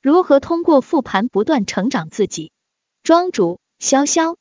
[0.00, 2.52] 如何通过复盘不断成长自己？
[3.02, 4.36] 庄主潇潇，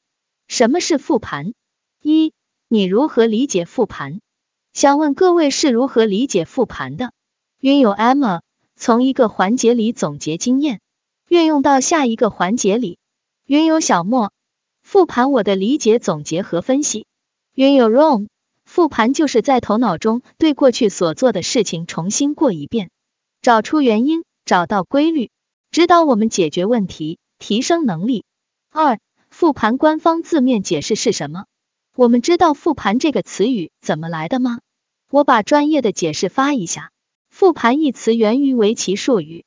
[0.47, 1.53] 什么是复盘？
[2.01, 2.31] 一，
[2.67, 4.19] 你如何理解复盘？
[4.73, 7.11] 想问各位是如何理解复盘的？
[7.59, 8.41] 云友 Emma
[8.75, 10.79] 从一个环节里总结经验，
[11.27, 12.99] 运用到下一个环节里。
[13.47, 14.31] 云友小莫，
[14.83, 17.07] 复盘我的理解、总结和分析。
[17.55, 18.27] 云友 Rom，
[18.65, 22.91] 复盘就是在头脑中对过去所做的事情重新过一遍，
[23.41, 25.31] 找出原因，找到规律，
[25.71, 28.25] 指导我们解决问题，提升能力。
[28.71, 28.99] 二、
[29.29, 31.45] 复盘官方字面解释是什么？
[31.95, 34.59] 我们知道复盘这个词语怎么来的吗？
[35.11, 36.91] 我把专业的解释发一下。
[37.29, 39.45] 复盘一词源于围棋术语，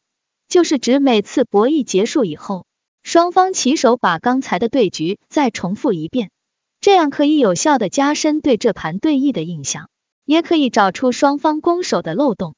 [0.49, 2.67] 就是指每次博弈结束以后，
[3.03, 6.31] 双方棋手把刚才的对局再重复一遍，
[6.81, 9.89] 这样可以有效的加深对这盘对弈的印象，
[10.25, 12.55] 也可以找出双方攻守的漏洞。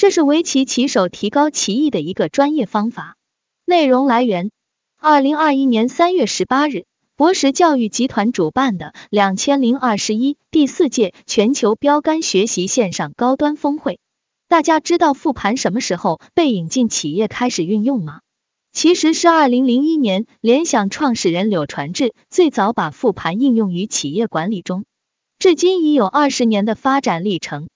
[0.00, 3.18] 这是围棋棋手提高棋艺的一个专业方法。
[3.66, 4.50] 内容来源：
[4.96, 6.86] 二零二一年三月十八日，
[7.16, 14.00] 博时教育集团主办的两千零二十一第四届全球标杆学习线上高端峰会。
[14.48, 18.20] 大家知道复盘什么时候被引进企业开始运用吗？
[18.72, 24.86] 其实是二零零一年，联想创始人柳传志最早把复盘应用于企业管理中，
[25.38, 27.68] 至今已有二十年的发展历程。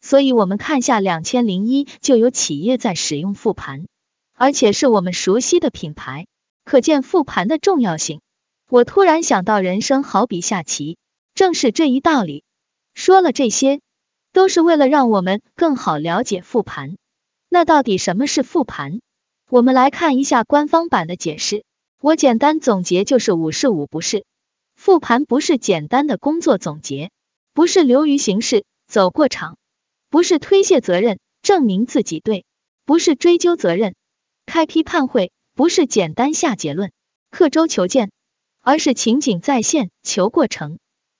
[0.00, 3.86] 所以，我们看下两千零一就有企业在使用复盘，
[4.34, 6.26] 而且是我们熟悉的品牌，
[6.64, 8.20] 可见复盘的重要性。
[8.68, 10.96] 我突然想到，人生好比下棋，
[11.34, 12.44] 正是这一道理。
[12.94, 13.80] 说了这些，
[14.32, 16.96] 都是为了让我们更好了解复盘。
[17.48, 19.00] 那到底什么是复盘？
[19.48, 21.64] 我们来看一下官方版的解释。
[22.00, 24.24] 我简单总结就是五是五不是。
[24.74, 27.10] 复盘不是简单的工作总结，
[27.52, 29.58] 不是流于形式，走过场。
[30.10, 32.42] 不是推卸责任，证明自己对；
[32.84, 33.94] 不是追究责任，
[34.44, 36.90] 开批判会；不是简单下结论，
[37.30, 38.10] 刻舟求剑，
[38.60, 40.78] 而是情景再现，求过程；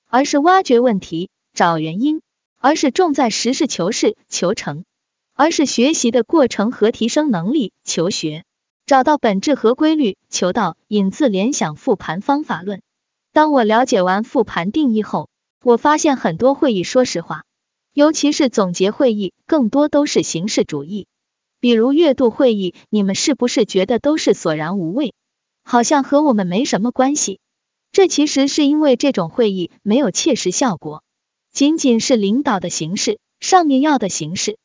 [0.08, 2.18] 而是挖掘问题，找原因；
[2.58, 4.82] 而是重在实事求是，求成；
[5.34, 8.44] 而是学习的过程和提升能力，求学，
[8.86, 10.76] 找到本质和规律，求道。
[10.88, 12.82] 引自联想复盘方法论。
[13.32, 15.28] 当我了解完复盘定义后，
[15.62, 17.44] 我发现很多会议，说实话。
[18.00, 21.06] 尤其是总结会议，更多都是形式主义。
[21.60, 25.12] 比如月度会议，你们是不是觉得都是索然无味，
[25.64, 27.40] 好像和我们没什么关系？
[27.92, 31.04] 这其实是因为这种会议没有切实效果，
[31.52, 34.56] 仅仅是领导的形式，上面要的形式。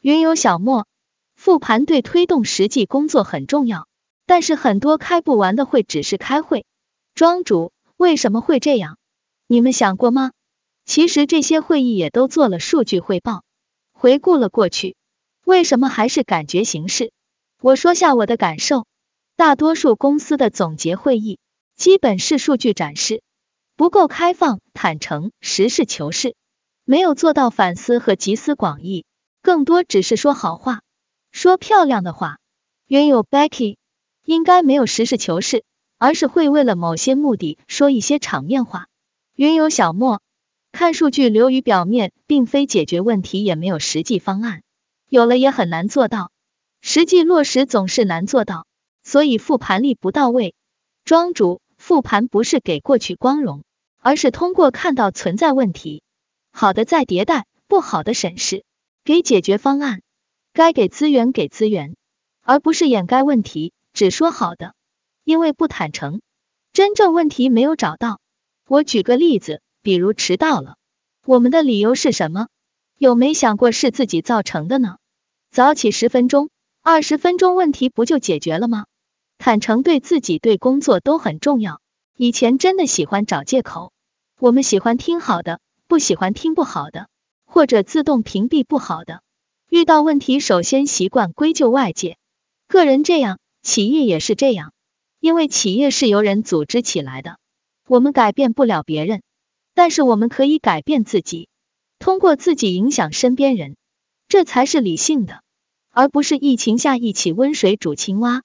[0.00, 0.86] 云游小莫，
[1.34, 3.88] 复盘对推动实际工作很重要，
[4.24, 6.64] 但是很多开不完的会只是开会。
[7.16, 8.98] 庄主，为什么会这样？
[9.48, 10.30] 你们想过吗？
[10.84, 13.42] 其实这些会议也都做了数据汇报，
[13.92, 14.96] 回顾了过去，
[15.44, 17.10] 为什么还是感觉形式？
[17.60, 18.86] 我说下我的感受，
[19.36, 21.38] 大多数公司的总结会议
[21.74, 23.22] 基本是数据展示，
[23.76, 26.36] 不够开放、坦诚、实事求是，
[26.84, 29.06] 没有做到反思和集思广益，
[29.40, 30.82] 更多只是说好话，
[31.32, 32.38] 说漂亮的话。
[32.86, 33.78] 原有 Becky
[34.24, 35.64] 应该没有实事求是，
[35.96, 38.88] 而是会为了某些目的说一些场面话。
[39.34, 40.20] 云有小莫。
[40.74, 44.64] 看数据流于表面，并非解决问题，也没有实际方案，
[45.08, 46.32] 有了也很难做到，
[46.80, 48.66] 实际落实总是难做到，
[49.04, 50.56] 所以复盘力不到位。
[51.04, 53.62] 庄主，复盘不是给过去光荣，
[54.00, 56.02] 而是通过看到存在问题，
[56.50, 58.64] 好的再迭代，不好的审视，
[59.04, 60.02] 给解决方案，
[60.52, 61.94] 该给资源给资源，
[62.42, 64.74] 而不是掩盖问题，只说好的，
[65.22, 66.20] 因为不坦诚，
[66.72, 68.18] 真正问题没有找到。
[68.66, 69.60] 我举个例子。
[69.84, 70.78] 比如迟到了，
[71.26, 72.48] 我们的理由是什么？
[72.96, 74.96] 有没想过是自己造成的呢？
[75.50, 76.48] 早起十分钟、
[76.80, 78.86] 二十分钟，问题不就解决了吗？
[79.36, 81.82] 坦诚对自己、对工作都很重要。
[82.16, 83.92] 以前真的喜欢找借口，
[84.40, 87.08] 我们喜欢听好的，不喜欢听不好的，
[87.44, 89.20] 或者自动屏蔽不好的。
[89.68, 92.16] 遇到问题，首先习惯归咎外界，
[92.68, 94.72] 个人这样，企业也是这样，
[95.20, 97.36] 因为企业是由人组织起来的，
[97.86, 99.20] 我们改变不了别人。
[99.74, 101.48] 但是我们可以改变自己，
[101.98, 103.76] 通过自己影响身边人，
[104.28, 105.42] 这才是理性的，
[105.90, 108.42] 而不是疫情下一起温水煮青蛙，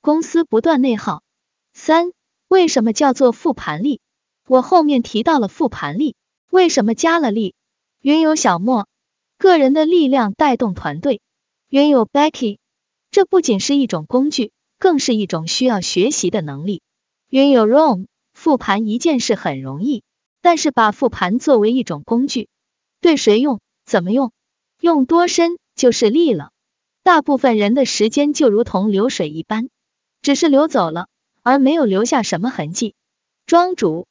[0.00, 1.22] 公司不断内耗。
[1.72, 2.12] 三，
[2.48, 4.00] 为什么叫做复盘力？
[4.48, 6.16] 我后面提到了复盘力，
[6.50, 7.54] 为什么加了力？
[8.00, 8.88] 云有小莫，
[9.38, 11.20] 个人的力量带动团队。
[11.68, 12.58] 云有 Becky，
[13.12, 16.82] 这不仅是一种工具，更是一种需要学习的能力。
[17.28, 20.02] 云有 Rome，复盘一件事很容易。
[20.42, 22.48] 但是把复盘作为一种工具，
[23.00, 24.32] 对谁用，怎么用，
[24.80, 26.50] 用多深就是力了。
[27.04, 29.70] 大部分人的时间就如同流水一般，
[30.20, 31.06] 只是流走了，
[31.42, 32.94] 而没有留下什么痕迹。
[33.46, 34.06] 庄主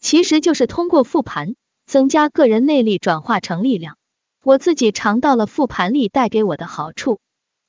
[0.00, 1.54] 其实就是通过复盘，
[1.86, 3.96] 增加个人内力，转化成力量。
[4.42, 7.20] 我自己尝到了复盘力带给我的好处，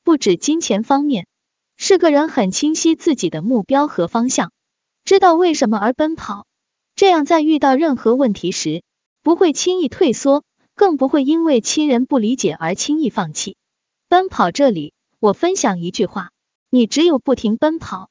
[0.04, 1.28] 不止金钱方面，
[1.75, 4.52] 是个人很清晰自己的目标和方向，
[5.04, 6.48] 知道为什么而奔跑。
[6.98, 8.82] 这样在遇到任何问题时，
[9.22, 13.56] 不会轻易退缩，更不会因为亲人不理解而轻易放弃。
[14.10, 16.32] 奔跑这里，我分享一句话：
[16.72, 18.10] 你只有不停奔跑，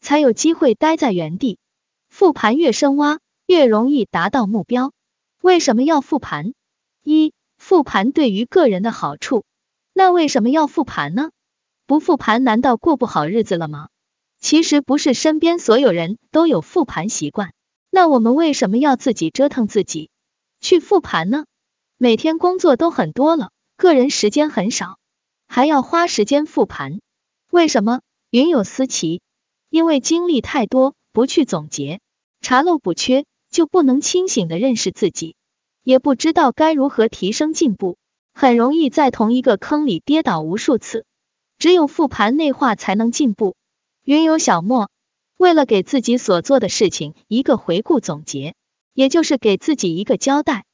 [0.00, 1.58] 才有机会待在原地。
[2.08, 4.92] 复盘越深挖，越容易达到目标。
[5.42, 6.54] 为什么要复盘？
[7.02, 9.42] 一复盘对于个人的好处。
[9.92, 11.32] 那为什么要复盘呢？
[11.88, 13.88] 不复盘难道过不好日子了吗？
[14.38, 17.52] 其实不是，身边所有人都有复盘习惯。
[17.98, 20.08] 那我们为什么要自己折腾自己
[20.60, 21.46] 去复盘呢？
[21.96, 25.00] 每天工作都很多了，个人时间很少，
[25.48, 27.00] 还要花时间复盘，
[27.50, 28.02] 为什么？
[28.30, 29.20] 云有思齐，
[29.68, 31.98] 因为经历太多，不去总结。
[32.40, 35.34] 查漏补缺，就不能清醒的认识自己，
[35.82, 37.98] 也不知道该如何提升进步，
[38.32, 41.04] 很容易在同一个坑里跌倒无数次。
[41.58, 43.56] 只有复盘内化，才能进步。
[44.04, 44.88] 云有小莫，
[45.38, 48.56] 为了给自己所做的事情一个回顾总结，
[48.92, 50.64] 也就是给自己一个交代。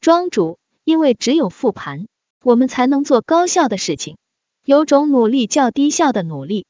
[0.00, 2.06] 庄主，因为只有复盘，
[2.42, 4.16] 我们才能做高效的事情。
[4.64, 6.64] 有种努力较低效的努力，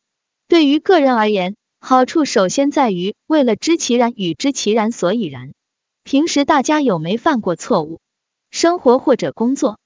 [0.48, 1.54] 对于个人而言。
[1.78, 5.52] 好处首先在于，为了知其然与知其然所以然。
[6.02, 8.00] 平时大家有没犯过错误？
[8.50, 9.78] 生活或者工作，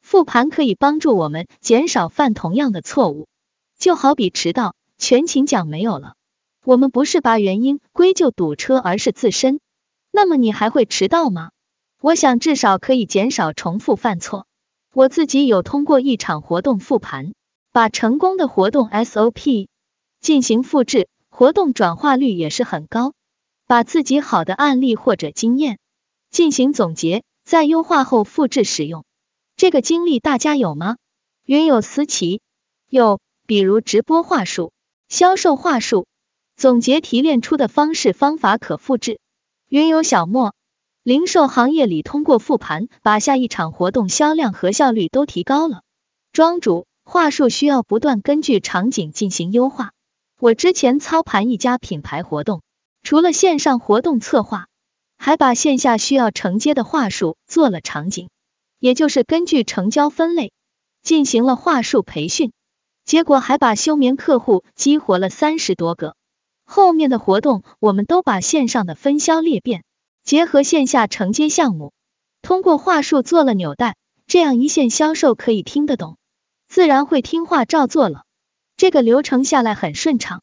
[0.00, 3.26] 复盘可以帮助我们减少犯同样的错误。
[3.78, 6.14] 就好比迟到，全勤奖没有了，
[6.66, 9.60] 我们不是把原因归咎堵车，而是自身。
[10.10, 11.52] 那么你还会迟到吗？
[12.00, 14.48] 我想至少可以减少重复犯错。
[14.92, 17.34] 我自己有通过一场活动复盘，
[17.70, 19.68] 把成功的活动 SOP
[20.20, 21.06] 进行复制。
[21.28, 23.12] 活动转化率也是很高，
[23.68, 25.78] 把自己好的案例或者经验
[26.30, 29.04] 进行总结，在优化后复制使用。
[29.54, 30.96] 这个经历大家有吗？
[31.44, 32.40] 云有思齐
[32.88, 34.72] 有，比如直播话术、
[35.08, 36.08] 销售话术，
[36.56, 39.20] 总结提炼出的方式方法可复制。
[39.68, 40.54] 云有小莫，
[41.02, 45.82] 零售行业里通过复盘，把下一场活动销量和效率都提高了。
[46.32, 49.92] 庄主话术需要不断根据场景进行优化。
[50.40, 52.62] 我之前操盘一家品牌活动，
[53.02, 54.66] 除了线上活动策划，
[55.18, 58.28] 还把线下需要承接的话术做了场景，
[58.78, 60.52] 也就是根据成交分类
[61.02, 62.52] 进行了话术培训，
[63.04, 66.16] 结果还把休眠客户激活了三十多个。
[66.66, 69.84] 后面的活动我们都把线上的分销裂变，
[70.24, 71.92] 结合线下承接项目，
[72.42, 73.96] 通过话术做了纽带，
[74.26, 76.18] 这样一线销售可以听得懂，
[76.68, 78.24] 自然会听话照做了。
[78.76, 80.42] 这个流程下来很顺畅，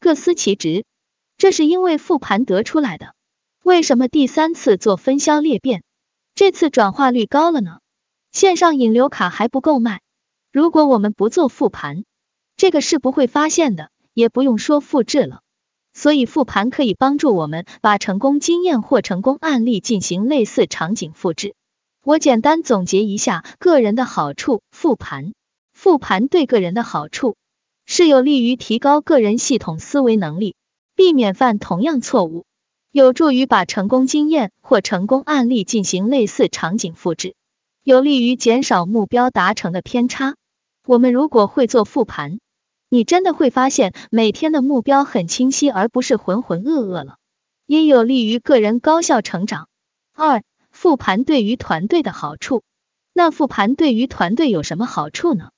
[0.00, 0.86] 各司其职，
[1.36, 3.14] 这是因为复盘得出来的。
[3.62, 5.82] 为什么第三次做分销裂变，
[6.34, 7.80] 这次转化率高了呢？
[8.30, 10.00] 线上引流卡还不够卖，
[10.52, 12.04] 如果我们不做复盘，
[12.56, 15.42] 这个是不会发现的，也不用说复制了。
[15.94, 21.54] 所以复盘可以帮助我们把成功经验或成功案例进行类似场景复制。
[22.04, 25.32] 我简单总结一下个人的好处：复盘，
[25.72, 27.36] 复盘对个人的好处。
[27.86, 30.56] 是有利于提高个人系统思维能力，
[30.96, 32.44] 避免犯同样错误，
[32.90, 37.34] 有助于把成功经验或成功案例进行类似场景复制，
[37.82, 40.34] 有利于减少目标达成的偏差。
[40.86, 42.38] 我们如果会做复盘，
[42.94, 47.16] 你真的会发现每天的目标很清晰，而不是浑浑噩噩了，
[47.66, 49.66] 也有利于个人高效成长。
[50.12, 52.62] 二、复盘对于团队的好处，
[53.12, 55.50] 那复盘对于团队有什么好处呢？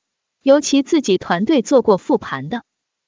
[0.42, 2.62] 尤其自己团队做过复盘的，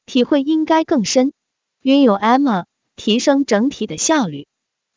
[0.05, 1.33] 体会应该更深。
[1.81, 2.67] 云有 Emma，
[2.97, 4.47] 提升整体的效率，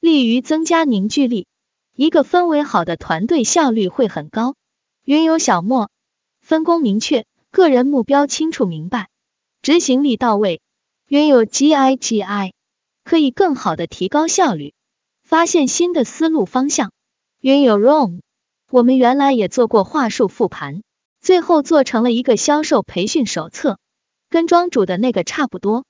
[0.01, 1.47] 利于增加凝聚力。
[1.95, 4.55] 一个氛围好的团队效率会很高。
[5.05, 5.89] 云有小莫，
[6.41, 9.07] 分工明确，个人目标清楚明白，
[9.61, 10.61] 执行力到位。
[11.07, 12.53] 拥有 GIGI，
[13.03, 14.73] 可以更好的提高效率，
[15.23, 16.91] 发现新的思路方向。
[17.41, 18.21] 拥有 ROM，
[18.69, 20.81] 我们原来也做过话术复盘。
[21.19, 23.77] 最后做成了一个销售培训手册，
[24.29, 25.85] 跟庄主的那个差不多。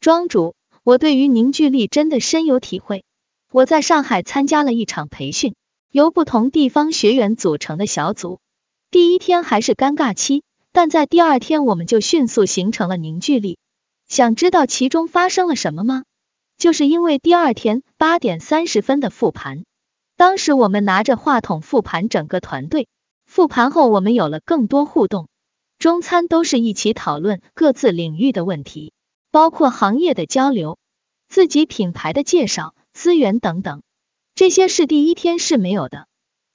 [0.00, 3.04] 庄主，我对于凝聚力真的深有体会。
[3.50, 5.54] 我在上海参加了一场培训，
[5.90, 8.40] 由不同地方学员组成的小组。
[8.90, 10.42] 第一天还是尴尬期，
[10.74, 13.58] 但在第二天我们就迅速形成了凝聚力。
[14.08, 16.02] 想知道其中发生了什么吗？
[16.58, 19.64] 就是因为第二天八点三十分的复盘，
[20.16, 22.88] 当时我们拿着话筒复盘整个团队。
[23.24, 25.28] 复盘后，我们有了更多互动，
[25.78, 28.92] 中餐都是一起讨论各自领域的问题，
[29.30, 30.76] 包括行业的交流、
[31.28, 33.82] 自己品牌的介绍、资源等等。
[34.34, 36.08] 这些是第一天是没有的。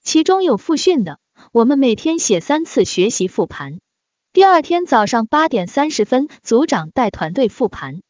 [0.03, 1.19] 其中有复训的，
[1.53, 3.79] 我们每天写三次学习复盘。
[4.31, 8.03] 第二天早上八点三十分，组长带团队复盘，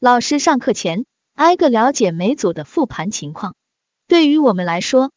[0.00, 1.04] 老师上课前
[1.34, 3.54] 挨个了解每组的复盘情况。
[4.08, 5.12] 对于我们来说，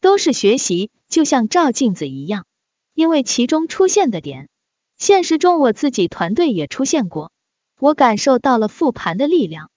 [0.00, 2.46] 都是学习，就像照镜子一样，
[2.94, 4.48] 因为其中出现的点。
[4.96, 7.32] 现实中我自己团队也出现过，
[7.80, 9.68] 我感受到了复盘的力量。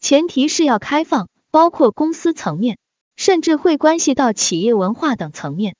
[0.00, 2.78] 前提是要开放，包括公司层面，
[3.14, 5.76] 甚至会关系到企业文化等层面。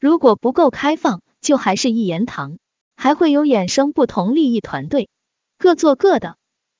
[0.00, 2.56] 如果不够开放，就还是一言堂，
[3.00, 5.08] 还会有衍生不同利益团队，
[5.56, 6.36] 各做各的。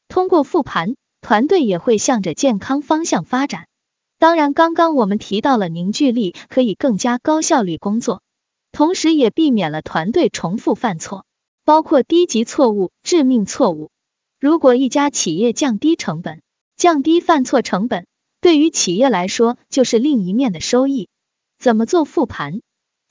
[0.08, 3.68] 通过复盘，团队也会向着健康方向发展。
[4.18, 8.20] 当然，刚刚我们提到了凝聚力，可以更加高效率工作，
[8.72, 11.24] 同时也避免了团队重复犯错。
[11.64, 13.90] 包括低级错误、致命错误。
[14.40, 16.42] 如果一家企业降低成本，
[16.76, 18.06] 降低犯错成本，
[18.40, 21.08] 对于企业来说就是另一面的收益。
[21.58, 22.60] 怎么做复盘？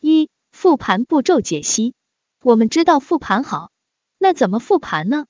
[0.02, 1.94] 一、复盘步骤解析。
[2.48, 3.72] 我们知道复盘好，
[4.18, 5.26] 那怎么复盘呢？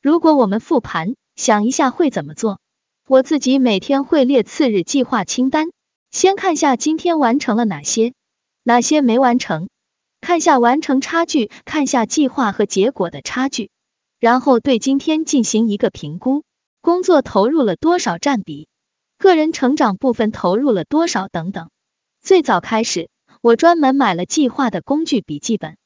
[0.00, 2.60] 如果我们复盘，想一下会怎么做？
[3.08, 5.72] 我自己每天会列次日计划清单，
[6.12, 8.14] 先看下今天完成了哪些，
[8.62, 9.68] 哪些没完成。
[10.20, 13.72] 看下完成差距，看下计划和结果的差距，
[14.20, 16.44] 然后对今天进行一个评估，
[16.80, 18.68] 工作投入了多少占比，
[19.18, 21.68] 个人成长部分投入了多少等等。
[22.22, 23.10] 最早开始，
[23.42, 25.76] 我专门买了计划的工具笔记本，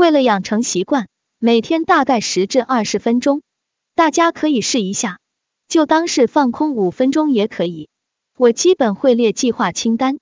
[0.00, 3.42] 为了养成习惯，每天大概十至二十分钟，
[3.94, 5.18] 大家可以试一下，
[5.68, 7.90] 就当是放空五分钟也可以。
[8.34, 10.18] 我基本会列计划清单，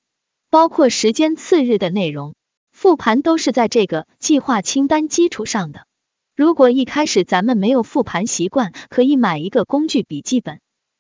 [0.51, 2.35] 包括时间、次日的内容。
[2.73, 5.87] 复盘都是在这个计划清单基础上的。
[6.35, 10.59] 如果一开始咱们没有复盘习惯，可以买一个工具笔记本，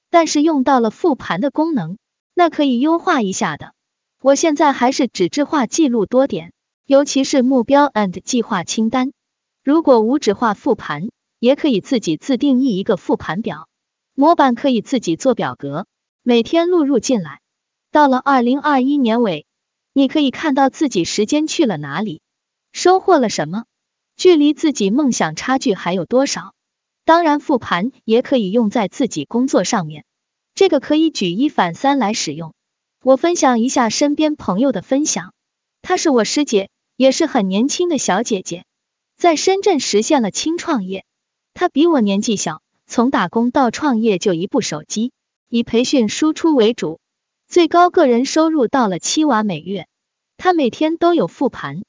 [0.09, 1.99] 但是用到了复盘的功能，
[2.33, 3.73] 那可以优化一下的。
[4.23, 6.53] 我现在还是纸质化记录多点，
[6.89, 9.13] 尤其是目标 and 计划清单。
[9.63, 13.69] 如果无纸化复盘，也可以自己自定义一个复盘表，
[14.15, 15.87] 模板可以自己做表格，
[16.23, 17.43] 每天录入进来。
[17.91, 19.45] 到了二零二一年尾。
[19.93, 22.23] 你可以看到自己时间去了哪里，
[22.73, 23.65] 收获了什么，
[24.17, 26.55] 距离自己梦想差距还有多少。
[27.05, 30.07] 当然，复盘也可以用在自己工作上面，
[30.55, 32.55] 这个可以举一反三来使用。
[33.03, 35.35] 我分享一下身边朋友的分享，
[35.83, 38.65] 她是我师姐，也是很年轻的小姐姐，
[39.17, 41.05] 在深圳实现了轻创业。
[41.55, 45.13] 她比我年纪小，从打工到创业就一部手机，
[45.49, 46.99] 以培训输出为主。
[47.47, 49.87] 最高个人收入到了七万每月，
[50.39, 51.85] 她每天都有复盘，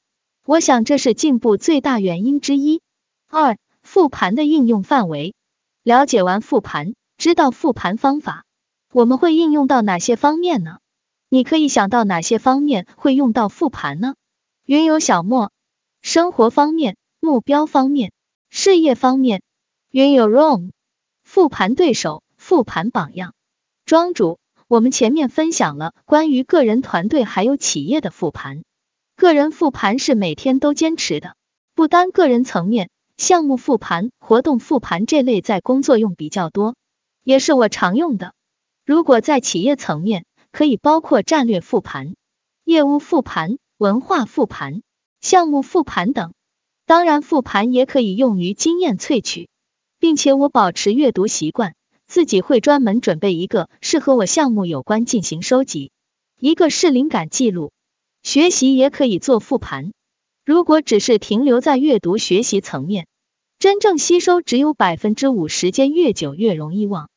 [0.46, 2.80] 我想这是进步最大原因之一。
[3.28, 5.34] 二、复盘的应用范围，
[5.82, 8.44] 了解完复盘，知道复盘方法，
[8.92, 10.78] 我们会应用到哪些方面呢？
[11.28, 14.14] 你可以想到哪些方面会用到复盘呢？
[14.70, 15.50] 云游小莫，
[16.00, 18.12] 生活方面、目标方面、
[18.50, 19.42] 事业方面。
[19.90, 20.70] 云游 Room，
[21.24, 23.34] 复盘对手、复盘榜样。
[23.84, 24.38] 庄主。
[24.68, 28.62] 我们前面分享了关于个人、团队还有企业的复盘。
[29.16, 31.34] 个人复盘是每天都坚持的，
[31.74, 36.76] 不单个人层面，项目复盘、活动复盘这类在工作用比较多，
[37.24, 38.34] 也是我常用的。
[38.86, 42.14] 如果在企业层面，可以包括战略复盘、
[42.62, 44.82] 业务复盘、文化复盘、
[45.22, 46.34] 项目复盘等。
[46.84, 49.48] 当然，复盘也可以用于经验萃取，
[49.98, 51.74] 并且我保持阅读习惯。
[52.06, 55.92] 自己会专门准备一个是和我项目有关进行收集，
[56.38, 57.72] 一个是灵感记录。
[58.22, 59.92] 学习也可以做复盘。
[60.44, 63.06] 如果只是停留在阅读学习层面，
[63.58, 67.08] 真正吸收只有百分之五，时间越久越容易忘。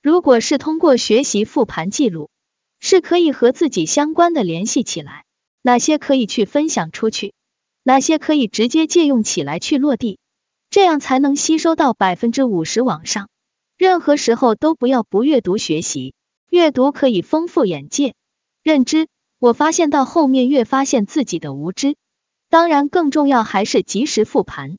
[0.00, 2.30] 如果是通过学习复盘记录，
[2.78, 5.24] 是可以和自己相关的联系起来，
[5.62, 7.34] 哪些可以去分享出去，
[7.82, 10.18] 哪些可以直接借用起来去落地，
[10.70, 13.28] 这样才能吸收到百分之五十往上。
[13.78, 16.14] 任何时候都不要不阅读学习，
[16.50, 18.14] 阅读可以丰富眼界、
[18.62, 19.08] 认知。
[19.38, 21.96] 我发现到后面越发现自己的无知，
[22.48, 24.76] 当然更重要还是及时复盘。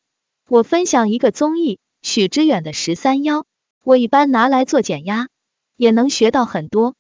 [0.48, 3.46] 我分享一个综艺，许知远的十三幺，
[3.84, 5.28] 我一般拿来做减压，
[5.75, 6.96] 也能学到很多。